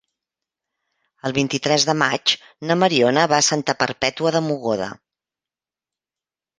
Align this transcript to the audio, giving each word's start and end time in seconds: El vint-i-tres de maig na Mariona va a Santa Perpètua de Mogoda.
El 1.29 1.35
vint-i-tres 1.39 1.85
de 1.91 1.95
maig 2.03 2.35
na 2.71 2.79
Mariona 2.85 3.29
va 3.35 3.41
a 3.43 3.47
Santa 3.53 3.79
Perpètua 3.85 4.35
de 4.39 4.45
Mogoda. 4.51 4.93